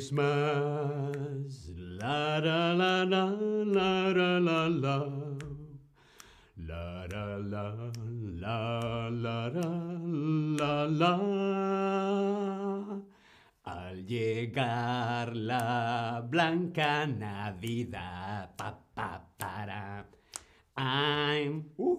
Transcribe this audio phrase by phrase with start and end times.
[0.00, 1.68] Christmas.
[1.76, 3.24] La la la la
[3.76, 4.96] la la la la.
[6.56, 7.64] La la la
[8.40, 9.50] la la
[10.56, 11.14] la la.
[13.66, 20.06] Al llegar la blanca Navidad, pa pa para.
[20.78, 21.96] I'm uh,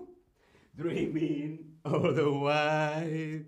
[0.75, 3.45] dreaming of the white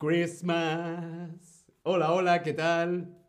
[0.00, 1.62] Christmas.
[1.84, 3.25] Hola, hola, ¿qué tal?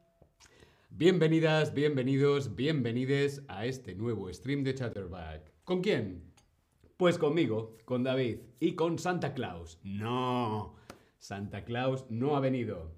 [1.00, 5.54] Bienvenidas, bienvenidos, bienvenides a este nuevo stream de Chatterback.
[5.64, 6.24] ¿Con quién?
[6.98, 9.80] Pues conmigo, con David y con Santa Claus.
[9.84, 10.76] No,
[11.20, 12.96] Santa Claus no ha venido.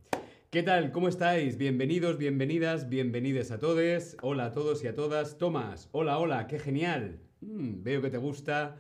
[0.49, 0.93] ¿Qué tal?
[0.93, 1.57] ¿Cómo estáis?
[1.57, 4.15] Bienvenidos, bienvenidas, bienvenides a todos.
[4.21, 5.37] Hola a todos y a todas.
[5.37, 7.19] Tomás, hola, hola, qué genial.
[7.41, 8.77] Mm, veo que te gusta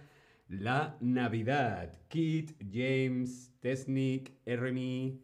[0.47, 1.91] la Navidad.
[2.07, 5.21] Kit, James, Tesnik, Eremy.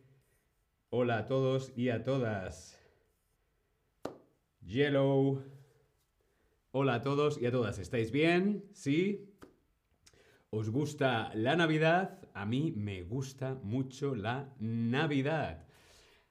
[0.90, 2.75] Hola a todos y a todas.
[4.66, 5.44] Yellow.
[6.72, 7.78] Hola a todos y a todas.
[7.78, 8.66] ¿Estáis bien?
[8.74, 9.32] ¿Sí?
[10.50, 12.20] ¿Os gusta la Navidad?
[12.34, 15.68] A mí me gusta mucho la Navidad.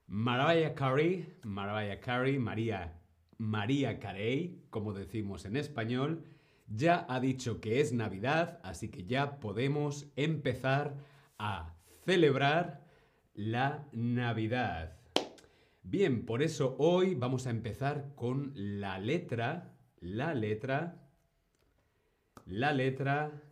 [0.07, 3.01] Mariah Carey, Mariah Carey, María,
[3.39, 6.25] María Carey, como decimos en español,
[6.67, 10.97] ya ha dicho que es Navidad, así que ya podemos empezar
[11.39, 12.85] a celebrar
[13.35, 15.04] la Navidad.
[15.87, 21.11] Bien, por eso hoy vamos a empezar con la letra, la letra,
[22.47, 23.43] la letra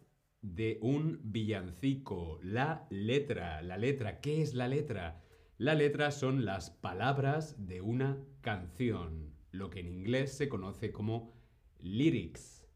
[0.40, 2.38] de un villancico.
[2.42, 5.20] La letra, la letra, ¿qué es la letra?
[5.58, 11.34] La letra son las palabras de una canción, lo que en inglés se conoce como
[11.80, 12.66] lyrics.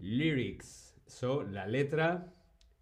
[0.00, 2.34] Lyrics son la letra,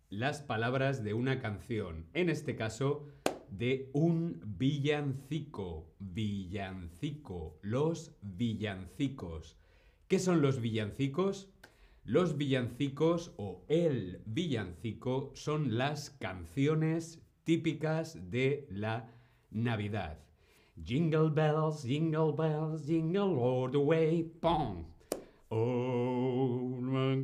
[0.09, 2.06] las palabras de una canción.
[2.15, 3.06] En este caso,
[3.50, 5.86] de un villancico.
[5.98, 7.59] Villancico.
[7.62, 9.56] Los villancicos.
[10.09, 11.48] ¿Qué son los villancicos?
[12.04, 19.10] Los villancicos o el villancico son las canciones típicas de la
[19.50, 20.19] Navidad.
[20.82, 24.84] Jingle bells, jingle bells, jingle all the way, ¡pum!
[25.50, 27.15] Oh, Ah,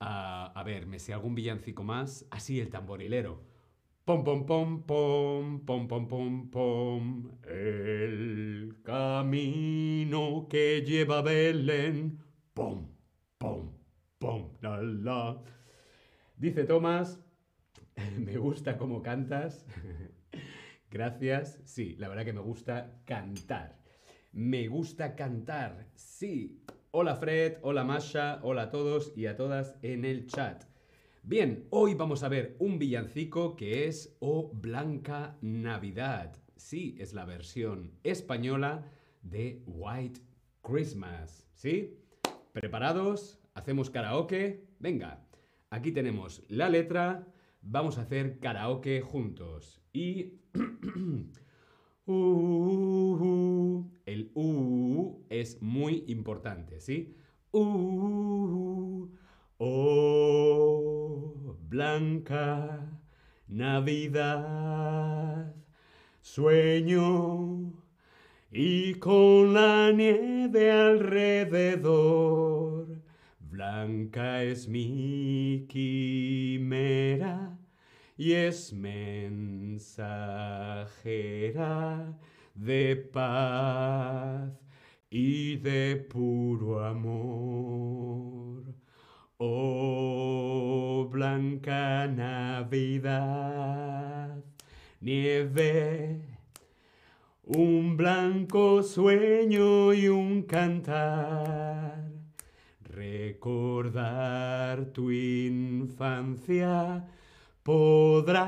[0.00, 2.26] a ver, me sé algún villancico más.
[2.30, 3.42] Así, el tamborilero.
[4.06, 7.30] Pom, pom, pom, pom, pom, pom, pom, pom.
[7.42, 12.16] El camino que lleva a Belén.
[12.54, 12.86] Pom,
[13.36, 13.72] pom,
[14.20, 15.42] pom, la, la.
[16.36, 17.18] Dice Tomás,
[18.16, 19.66] me gusta cómo cantas.
[20.92, 21.58] Gracias.
[21.64, 23.76] Sí, la verdad que me gusta cantar.
[24.30, 25.88] Me gusta cantar.
[25.96, 26.62] Sí.
[26.98, 30.64] Hola Fred, hola Masha, hola a todos y a todas en el chat.
[31.22, 36.34] Bien, hoy vamos a ver un villancico que es O Blanca Navidad.
[36.56, 38.90] Sí, es la versión española
[39.20, 40.22] de White
[40.62, 41.46] Christmas.
[41.52, 41.98] ¿Sí?
[42.54, 43.40] ¿Preparados?
[43.52, 44.64] ¿Hacemos karaoke?
[44.78, 45.22] Venga,
[45.68, 47.26] aquí tenemos la letra.
[47.60, 49.82] Vamos a hacer karaoke juntos.
[49.92, 50.40] Y...
[52.08, 57.16] Uh, el U es muy importante, ¿sí?
[57.50, 59.08] Uh,
[59.58, 62.96] oh, blanca
[63.48, 64.74] Navidad,
[66.20, 67.72] sueño.
[68.52, 71.66] Y con la nieve alrededor,
[73.40, 77.55] blanca es mi quimera
[78.16, 79.78] y es mensajera
[82.54, 84.50] de paz
[85.10, 88.62] y de puro amor.
[89.38, 93.18] Oh blanca Navidad,
[95.00, 96.22] nieve,
[97.44, 102.10] un blanco sueño y un cantar.
[102.82, 107.04] Recordar tu infancia
[107.66, 108.46] podrás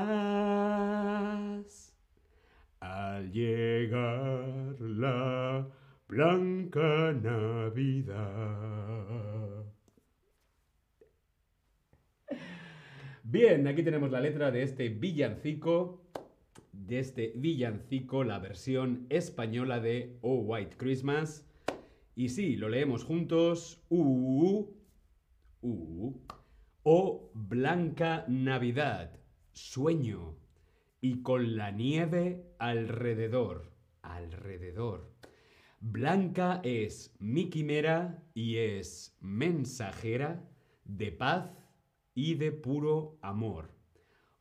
[2.79, 5.67] al llegar la
[6.07, 8.15] blanca Navidad.
[13.23, 16.01] Bien, aquí tenemos la letra de este villancico,
[16.71, 21.45] de este villancico, la versión española de Oh White Christmas.
[22.15, 23.83] Y sí, lo leemos juntos.
[23.89, 24.65] Uh,
[25.61, 26.38] uh.
[26.83, 29.11] Oh blanca Navidad,
[29.51, 30.37] sueño,
[31.01, 35.11] y con la nieve alrededor, alrededor.
[35.81, 40.47] Blanca es mi quimera y es mensajera
[40.85, 41.51] de paz
[42.15, 43.71] y de puro amor.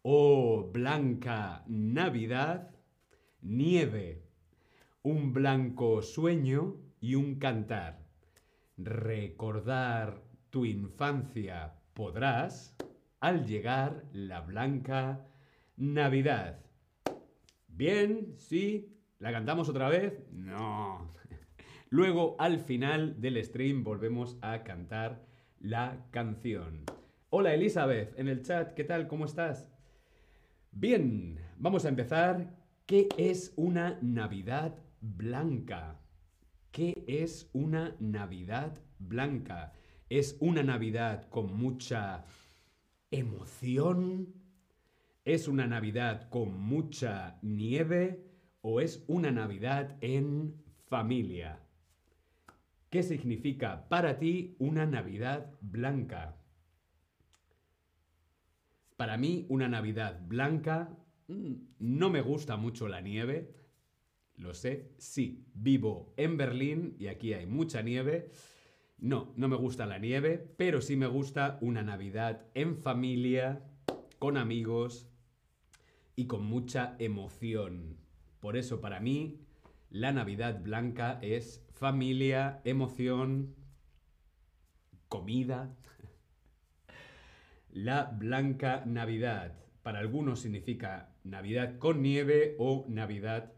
[0.03, 2.71] Oh blanca Navidad,
[3.43, 4.23] Nieve.
[5.03, 8.07] Un blanco sueño y un cantar.
[8.77, 12.77] Recordar tu infancia podrás
[13.19, 15.27] al llegar la blanca
[15.77, 16.61] Navidad.
[17.67, 18.97] Bien, sí.
[19.19, 20.25] ¿La cantamos otra vez?
[20.31, 21.11] No.
[21.91, 25.27] Luego, al final del stream, volvemos a cantar
[25.59, 26.85] la canción.
[27.31, 29.09] Hola Elizabeth, en el chat, ¿qué tal?
[29.09, 29.69] ¿Cómo estás?
[30.71, 32.55] Bien, vamos a empezar.
[32.87, 35.99] ¿Qué es una Navidad blanca?
[36.71, 39.73] ¿Qué es una Navidad blanca?
[40.11, 42.25] ¿Es una Navidad con mucha
[43.11, 44.33] emoción?
[45.27, 48.25] ¿Es una Navidad con mucha nieve?
[48.63, 50.55] ¿O es una Navidad en
[50.87, 51.61] familia?
[52.89, 56.37] ¿Qué significa para ti una Navidad blanca?
[58.97, 60.89] Para mí una Navidad blanca
[61.27, 63.55] mm, no me gusta mucho la nieve.
[64.37, 68.31] Lo sé, sí, vivo en Berlín y aquí hay mucha nieve.
[69.01, 73.63] No, no me gusta la nieve, pero sí me gusta una Navidad en familia,
[74.19, 75.09] con amigos
[76.17, 77.97] y con mucha emoción.
[78.41, 79.41] Por eso para mí
[79.91, 83.55] la Navidad blanca es familia, emoción,
[85.09, 85.77] comida.
[87.71, 89.53] La blanca Navidad.
[89.83, 93.53] Para algunos significa Navidad con nieve o Navidad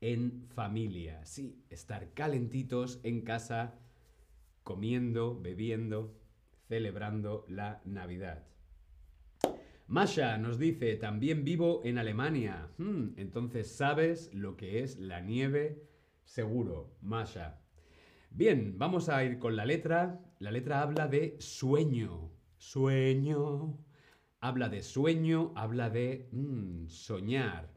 [0.00, 1.24] en familia.
[1.24, 3.74] Sí, estar calentitos en casa,
[4.62, 6.14] comiendo, bebiendo,
[6.68, 8.46] celebrando la Navidad.
[9.86, 12.70] Masha nos dice, también vivo en Alemania.
[12.78, 15.82] Hmm, entonces sabes lo que es la nieve
[16.24, 17.60] Seguro, Masha.
[18.30, 20.20] Bien, vamos a ir con la letra.
[20.38, 22.30] La letra habla de sueño.
[22.56, 23.78] Sueño.
[24.40, 27.70] Habla de sueño, habla de mm, soñar.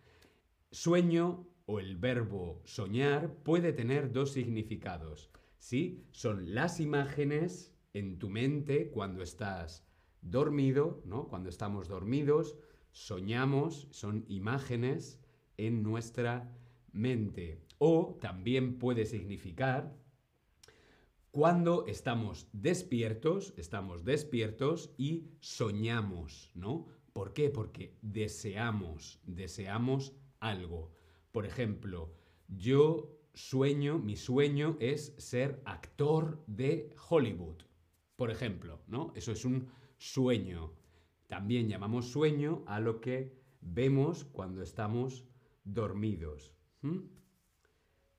[0.72, 5.32] Sueño o el verbo soñar puede tener dos significados.
[5.58, 6.06] ¿Sí?
[6.12, 9.86] Son las imágenes en tu mente cuando estás
[10.22, 11.28] dormido, ¿no?
[11.28, 12.56] Cuando estamos dormidos,
[12.92, 15.20] soñamos, son imágenes
[15.58, 16.52] en nuestra
[16.92, 17.62] mente.
[17.78, 19.96] O también puede significar
[21.36, 26.88] cuando estamos despiertos, estamos despiertos y soñamos, ¿no?
[27.12, 27.50] ¿Por qué?
[27.50, 30.94] Porque deseamos, deseamos algo.
[31.34, 32.14] Por ejemplo,
[32.48, 37.58] yo sueño, mi sueño es ser actor de Hollywood.
[38.16, 39.12] Por ejemplo, ¿no?
[39.16, 39.68] Eso es un
[39.98, 40.74] sueño.
[41.28, 45.26] También llamamos sueño a lo que vemos cuando estamos
[45.64, 46.54] dormidos.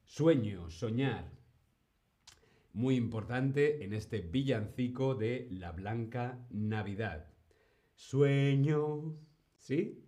[0.05, 1.33] Sueño, soñar.
[2.73, 7.33] Muy importante en este villancico de la Blanca Navidad.
[7.95, 9.17] Sueño,
[9.57, 10.05] ¿sí?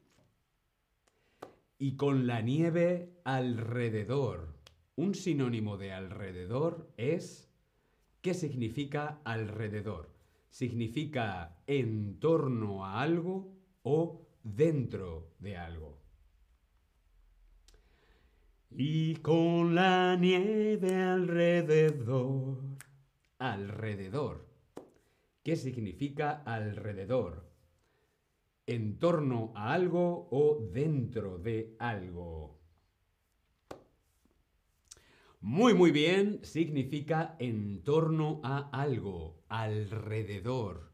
[1.78, 4.57] Y con la nieve alrededor.
[4.98, 7.48] Un sinónimo de alrededor es...
[8.20, 10.12] ¿Qué significa alrededor?
[10.50, 13.54] Significa en torno a algo
[13.84, 16.00] o dentro de algo.
[18.70, 22.58] Y con la nieve alrededor.
[23.38, 24.48] Alrededor.
[25.44, 27.48] ¿Qué significa alrededor?
[28.66, 32.58] ¿En torno a algo o dentro de algo?
[35.40, 40.90] Muy, muy bien, significa en torno a algo, alrededor.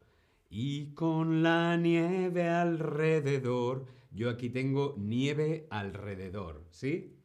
[0.51, 7.17] Y con la nieve alrededor, yo aquí tengo nieve alrededor, ¿sí?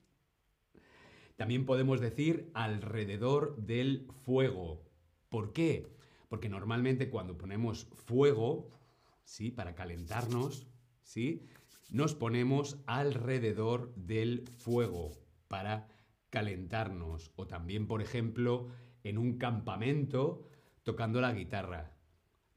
[1.37, 4.83] También podemos decir alrededor del fuego.
[5.29, 5.93] ¿Por qué?
[6.31, 8.71] Porque normalmente cuando ponemos fuego,
[9.25, 9.51] ¿sí?
[9.51, 10.67] Para calentarnos,
[11.03, 11.47] ¿sí?
[11.91, 15.13] Nos ponemos alrededor del fuego
[15.49, 16.00] para calentarnos.
[17.37, 18.69] O también, por ejemplo,
[19.03, 20.47] en un campamento
[20.83, 21.93] tocando la guitarra.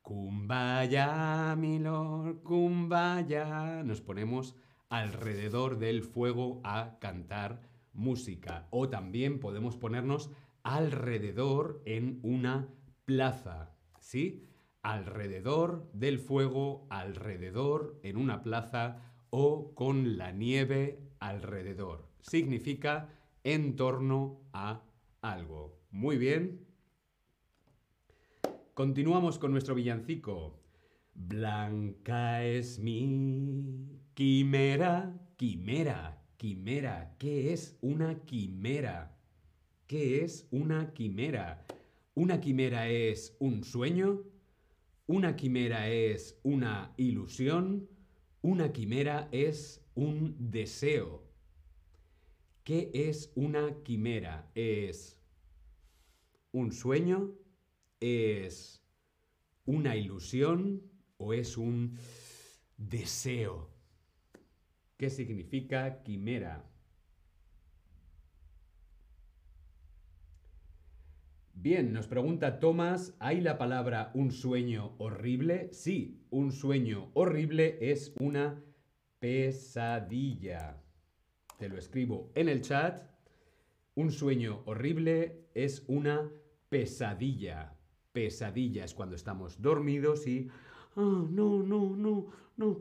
[0.01, 3.83] Kumbaya, mi lord, kumbaya.
[3.83, 4.55] Nos ponemos
[4.89, 7.61] alrededor del fuego a cantar
[7.93, 8.67] música.
[8.69, 10.29] O también podemos ponernos
[10.63, 12.69] alrededor en una
[13.05, 14.45] plaza, ¿sí?
[14.81, 18.99] Alrededor del fuego, alrededor en una plaza
[19.29, 22.07] o con la nieve alrededor.
[22.21, 23.09] Significa
[23.43, 24.83] en torno a
[25.21, 25.79] algo.
[25.91, 26.65] Muy bien.
[28.73, 30.59] Continuamos con nuestro villancico.
[31.13, 37.15] Blanca es mi quimera, quimera, quimera.
[37.19, 39.15] ¿Qué es una quimera?
[39.87, 41.65] ¿Qué es una quimera?
[42.15, 44.23] ¿Una quimera es un sueño?
[45.05, 47.87] ¿Una quimera es una ilusión?
[48.41, 51.32] ¿Una quimera es un deseo?
[52.63, 54.49] ¿Qué es una quimera?
[54.55, 55.19] ¿Es
[56.53, 57.33] un sueño?
[57.99, 58.81] ¿Es
[59.65, 60.81] una ilusión?
[61.17, 61.97] ¿O es un
[62.77, 63.69] deseo?
[64.95, 66.63] ¿Qué significa quimera?
[71.53, 75.69] Bien, nos pregunta Tomás, ¿hay la palabra un sueño horrible?
[75.73, 78.63] Sí, un sueño horrible es una
[79.19, 80.82] pesadilla.
[81.57, 83.01] Te lo escribo en el chat.
[83.95, 86.31] Un sueño horrible es una
[86.69, 87.75] pesadilla.
[88.11, 90.49] Pesadilla es cuando estamos dormidos y...
[90.95, 92.79] Ah, no, no, no, no.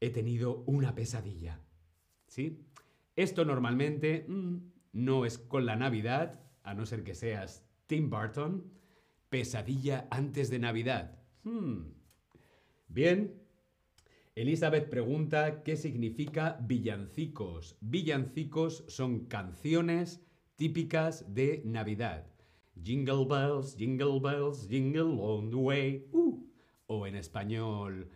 [0.00, 1.60] He tenido una pesadilla.
[2.26, 2.64] ¿Sí?
[3.16, 4.56] Esto normalmente mm,
[4.92, 8.72] no es con la Navidad, a no ser que seas Tim Burton.
[9.28, 11.18] Pesadilla antes de Navidad.
[11.42, 11.92] Hmm.
[12.88, 13.43] Bien,
[14.36, 17.76] Elizabeth pregunta qué significa villancicos.
[17.80, 20.26] Villancicos son canciones
[20.56, 22.26] típicas de Navidad.
[22.82, 26.08] Jingle bells, jingle bells, jingle on the way.
[26.10, 26.44] Uh.
[26.88, 28.08] O en español,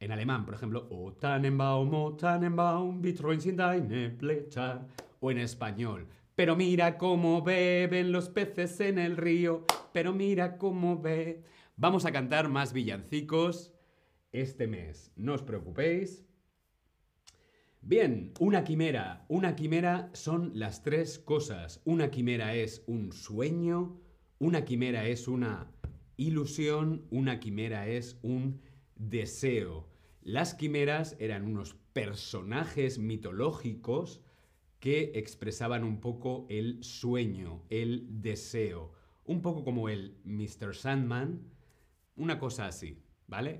[0.00, 3.02] en alemán, por ejemplo, O Tannenbaum, O Tannenbaum,
[3.38, 4.80] sin deine Blätter.
[5.20, 11.00] O en español, pero mira cómo beben los peces en el río, pero mira cómo
[11.00, 11.42] ve.
[11.76, 13.73] Vamos a cantar más villancicos
[14.34, 15.10] este mes.
[15.16, 16.26] No os preocupéis.
[17.80, 19.24] Bien, una quimera.
[19.28, 21.80] Una quimera son las tres cosas.
[21.84, 24.00] Una quimera es un sueño,
[24.38, 25.70] una quimera es una
[26.16, 28.60] ilusión, una quimera es un
[28.96, 29.88] deseo.
[30.22, 34.22] Las quimeras eran unos personajes mitológicos
[34.80, 38.92] que expresaban un poco el sueño, el deseo.
[39.24, 40.74] Un poco como el Mr.
[40.74, 41.42] Sandman,
[42.16, 43.03] una cosa así.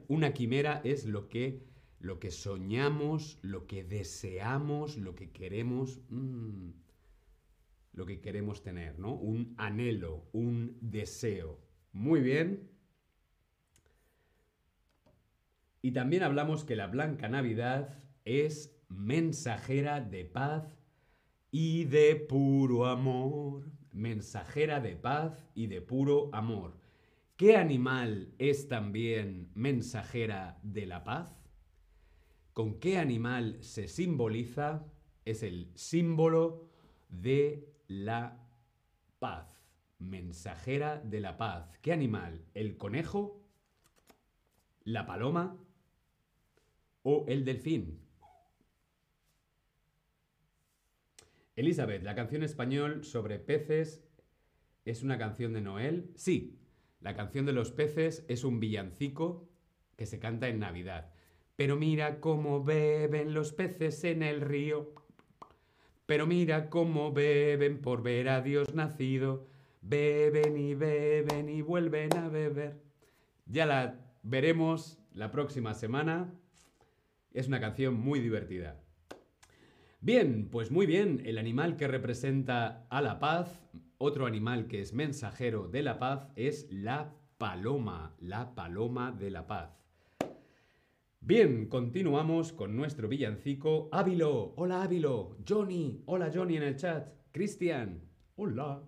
[0.08, 1.64] Una quimera es lo que,
[1.98, 6.70] lo que soñamos, lo que deseamos, lo que queremos, mm,
[7.92, 9.14] lo que queremos tener, ¿no?
[9.14, 11.60] Un anhelo, un deseo.
[11.92, 12.70] Muy bien.
[15.82, 20.78] Y también hablamos que la Blanca Navidad es mensajera de paz
[21.50, 23.70] y de puro amor.
[23.92, 26.83] Mensajera de paz y de puro amor.
[27.36, 31.36] ¿Qué animal es también mensajera de la paz?
[32.52, 34.86] ¿Con qué animal se simboliza?
[35.24, 36.68] Es el símbolo
[37.08, 38.40] de la
[39.18, 39.60] paz.
[39.98, 41.76] Mensajera de la paz.
[41.82, 42.44] ¿Qué animal?
[42.54, 43.42] ¿El conejo?
[44.84, 45.56] ¿La paloma?
[47.02, 48.00] ¿O el delfín?
[51.56, 54.04] Elizabeth, la canción español sobre peces
[54.84, 56.12] es una canción de Noel.
[56.14, 56.60] Sí,
[57.04, 59.46] la canción de los peces es un villancico
[59.96, 61.12] que se canta en Navidad.
[61.54, 64.94] Pero mira cómo beben los peces en el río.
[66.06, 69.46] Pero mira cómo beben por ver a Dios nacido.
[69.82, 72.80] Beben y beben y vuelven a beber.
[73.44, 76.32] Ya la veremos la próxima semana.
[77.34, 78.80] Es una canción muy divertida.
[80.04, 83.64] Bien, pues muy bien, el animal que representa a la paz
[83.96, 89.46] otro animal que es mensajero de la paz es la paloma, la paloma de la
[89.46, 89.70] paz.
[91.20, 93.88] Bien, continuamos con nuestro villancico.
[93.92, 95.38] Ávilo, hola Ávilo.
[95.48, 97.08] Johnny, hola Johnny en el chat.
[97.32, 98.02] Cristian,
[98.36, 98.82] hola.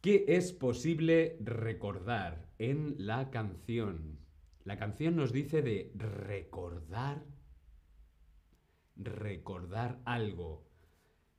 [0.00, 4.20] ¿Qué es posible recordar en la canción?
[4.64, 7.26] La canción nos dice de recordar,
[8.96, 10.72] recordar algo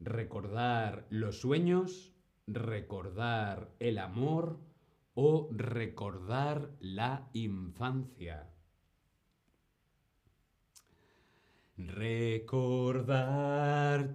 [0.04, 2.14] recordar los sueños,
[2.48, 4.60] recordar el amor
[5.14, 8.50] o recordar la infancia.
[11.78, 13.00] Recordar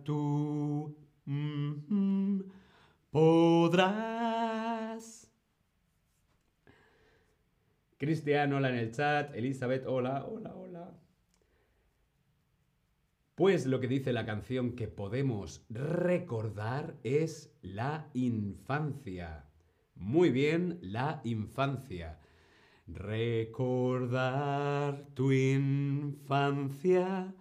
[0.05, 2.41] tú mm,
[3.11, 4.19] podrás.
[7.97, 9.35] Cristian, hola en el chat.
[9.35, 10.68] Elizabeth, hola, hola, hola.
[13.39, 19.45] Pues lo que dice la canción que podemos recordar es la infancia.
[19.95, 22.19] Muy bien, la infancia.
[22.89, 27.33] Recordar tu infancia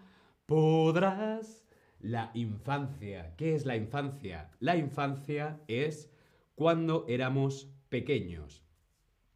[0.46, 1.66] podrás.
[2.00, 3.34] La infancia.
[3.36, 4.52] ¿Qué es la infancia?
[4.60, 6.12] La infancia es
[6.54, 8.64] cuando éramos pequeños.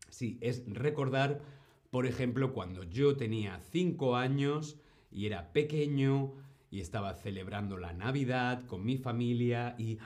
[0.10, 1.42] Sí, es recordar,
[1.90, 6.36] por ejemplo, cuando yo tenía 5 años y era pequeño,
[6.72, 10.00] y estaba celebrando la Navidad con mi familia y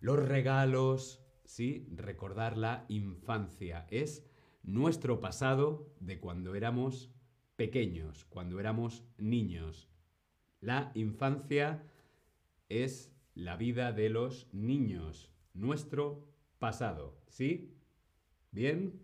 [0.00, 1.86] los regalos, ¿sí?
[1.94, 4.26] Recordar la infancia es
[4.64, 7.10] nuestro pasado de cuando éramos
[7.56, 9.88] pequeños, cuando éramos niños.
[10.60, 11.84] La infancia
[12.68, 16.26] es la vida de los niños, nuestro
[16.58, 17.16] pasado.
[17.28, 17.76] ¿Sí?
[18.50, 19.00] ¿Bien?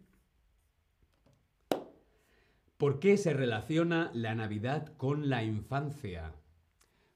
[2.76, 6.34] ¿Por qué se relaciona la Navidad con la infancia?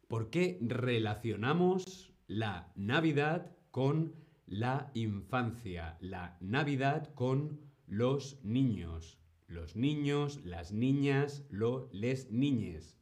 [0.08, 4.14] ¿Por qué relacionamos la Navidad con
[4.46, 5.98] la infancia?
[6.00, 9.18] La Navidad con los niños.
[9.48, 12.98] Los niños, las niñas, lo, les niñes.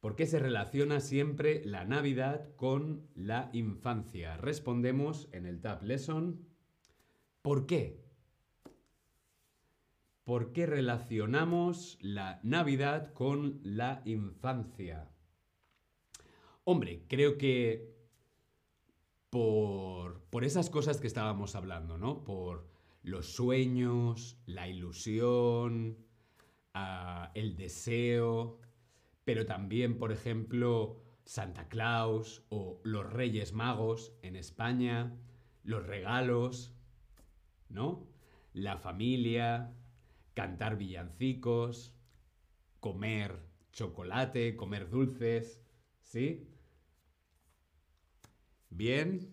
[0.00, 4.38] ¿Por qué se relaciona siempre la Navidad con la infancia?
[4.38, 6.40] Respondemos en el Tab Lesson.
[7.42, 8.02] ¿Por qué?
[10.24, 15.11] ¿Por qué relacionamos la Navidad con la infancia?
[16.64, 17.92] Hombre, creo que
[19.30, 22.22] por, por esas cosas que estábamos hablando, ¿no?
[22.24, 22.68] Por
[23.02, 25.98] los sueños, la ilusión,
[26.74, 28.60] uh, el deseo,
[29.24, 35.16] pero también, por ejemplo, Santa Claus o los Reyes Magos en España,
[35.64, 36.74] los regalos,
[37.68, 38.06] ¿no?
[38.52, 39.74] La familia,
[40.34, 41.94] cantar villancicos,
[42.80, 43.40] comer
[43.72, 45.60] chocolate, comer dulces,
[46.02, 46.46] ¿sí?
[48.74, 49.30] Bien.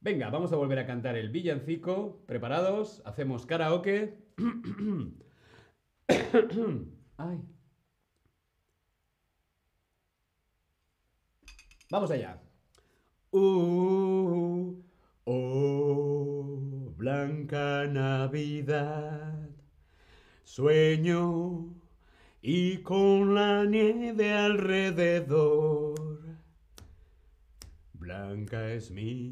[0.00, 2.22] Venga, vamos a volver a cantar el villancico.
[2.26, 3.02] ¿Preparados?
[3.04, 4.16] Hacemos karaoke.
[7.16, 7.40] Ay.
[11.90, 12.40] Vamos allá.
[13.32, 14.74] Uh,
[15.24, 19.48] oh, blanca Navidad,
[20.44, 21.74] sueño
[22.42, 25.89] y con la nieve alrededor.
[28.10, 29.30] Blanca es mi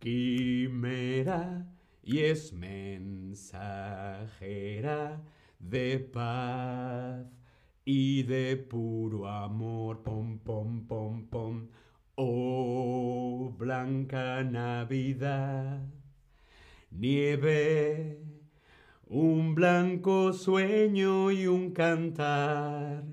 [0.00, 1.64] quimera
[2.02, 3.62] y es mensajera
[5.60, 7.24] de paz
[7.84, 10.02] y de puro amor.
[10.02, 11.68] Pom, pom, pom, pom.
[12.16, 15.86] Oh, blanca Navidad,
[16.90, 18.18] nieve,
[19.06, 23.04] un blanco sueño y un cantar,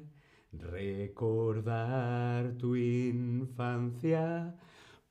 [0.52, 4.56] recordar tu infancia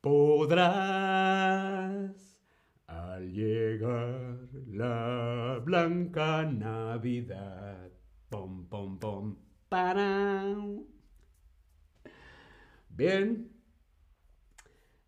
[0.03, 1.07] podrás
[2.87, 7.89] al llegar la blanca Navidad.
[8.27, 9.37] Pom, pom, pom,
[9.69, 10.57] para.
[12.89, 13.49] Bien.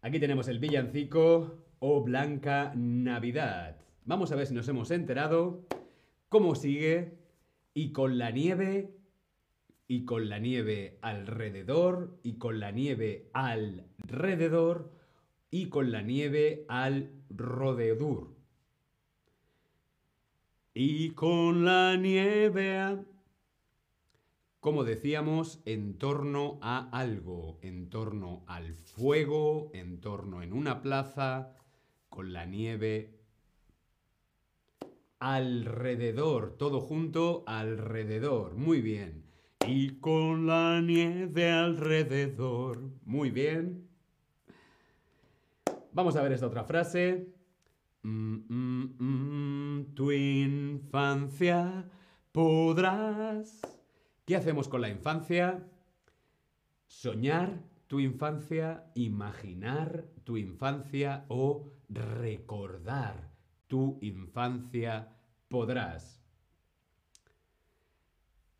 [0.02, 3.82] Aquí tenemos el villancico o Blanca Navidad.
[4.06, 5.68] Vamos a ver si nos hemos enterado
[6.30, 7.20] cómo sigue
[7.74, 8.96] y con la nieve
[9.88, 13.30] y con la nieve alrededor y con la nieve
[15.52, 18.36] y con la nieve al rodedur.
[20.74, 23.06] Y con la nieve
[24.66, 31.54] como decíamos, en torno a algo, en torno al fuego, en torno en una plaza,
[32.10, 33.20] con la nieve
[35.20, 39.26] alrededor, todo junto, alrededor, muy bien.
[39.68, 43.85] Y con la nieve alrededor, muy bien.
[45.96, 47.34] Vamos a ver esta otra frase.
[48.04, 51.90] Mm, mm, mm, tu infancia
[52.34, 53.62] podrás
[54.26, 55.66] ¿Qué hacemos con la infancia?
[56.88, 63.32] Soñar tu infancia, imaginar tu infancia o recordar
[63.68, 65.16] tu infancia
[65.48, 66.22] podrás.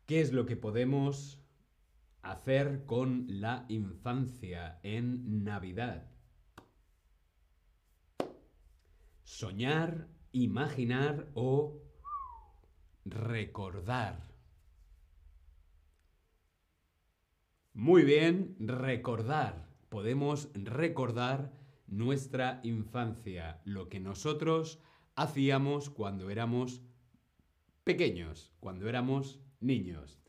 [0.06, 1.38] ¿Qué es lo que podemos
[2.22, 6.15] hacer con la infancia en Navidad?
[9.26, 11.82] Soñar, imaginar o
[13.04, 14.22] recordar.
[17.72, 19.68] Muy bien, recordar.
[19.88, 21.52] Podemos recordar
[21.88, 24.78] nuestra infancia, lo que nosotros
[25.16, 26.82] hacíamos cuando éramos
[27.82, 30.20] pequeños, cuando éramos niños.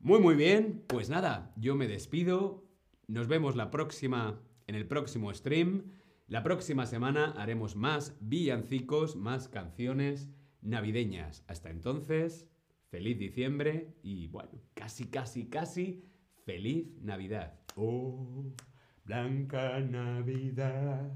[0.00, 2.64] Muy, muy bien, pues nada, yo me despido.
[3.06, 5.92] Nos vemos la próxima, en el próximo stream.
[6.26, 10.30] La próxima semana haremos más villancicos, más canciones
[10.62, 11.44] navideñas.
[11.48, 12.48] Hasta entonces,
[12.90, 16.04] feliz diciembre y bueno, casi, casi, casi
[16.44, 17.58] Feliz Navidad.
[17.74, 18.52] Oh,
[19.04, 21.10] Blanca Navidad.